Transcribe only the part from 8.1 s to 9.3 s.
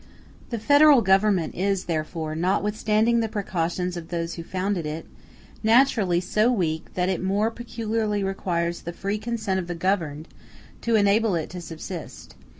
requires the free